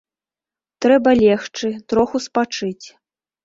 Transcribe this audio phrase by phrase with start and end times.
[0.85, 2.87] Трэба легчы, троху спачыць.